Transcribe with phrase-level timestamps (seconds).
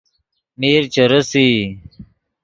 [0.59, 1.51] میر چے ریسئی